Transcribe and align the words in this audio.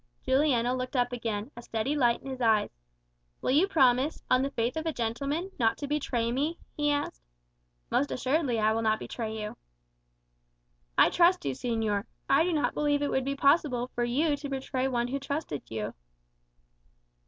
Juliano 0.23 0.73
looked 0.73 0.95
up 0.95 1.13
again, 1.13 1.51
a 1.55 1.61
steady 1.61 1.95
light 1.95 2.23
in 2.23 2.29
his 2.31 2.41
eyes. 2.41 2.71
"Will 3.39 3.51
you 3.51 3.67
promise, 3.67 4.23
on 4.31 4.41
the 4.41 4.49
faith 4.49 4.75
of 4.75 4.87
a 4.87 4.91
gentleman, 4.91 5.51
not 5.59 5.77
to 5.77 5.85
betray 5.87 6.31
me?" 6.31 6.57
he 6.75 6.89
asked. 6.89 7.21
"Most 7.91 8.09
assuredly 8.09 8.57
I 8.57 8.73
will 8.73 8.81
not 8.81 8.97
betray 8.97 9.39
you." 9.39 9.57
"I 10.97 11.11
trust 11.11 11.45
you, 11.45 11.53
señor. 11.53 12.05
I 12.27 12.43
do 12.43 12.51
not 12.51 12.73
believe 12.73 13.03
it 13.03 13.11
would 13.11 13.23
be 13.25 13.35
possible 13.35 13.89
for 13.93 14.03
you 14.03 14.35
to 14.37 14.49
betray 14.49 14.87
one 14.87 15.09
who 15.09 15.19
trusted 15.19 15.69
you." 15.69 15.93